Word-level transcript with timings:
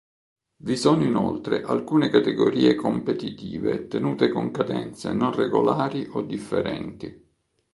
Vi 0.63 0.77
sono 0.77 1.03
inoltre 1.03 1.61
alcune 1.61 2.09
categorie 2.09 2.73
competitive 2.73 3.85
tenute 3.87 4.29
con 4.29 4.49
cadenze 4.49 5.13
non 5.13 5.31
regolari 5.31 6.07
o 6.13 6.23
differenti. 6.23 7.23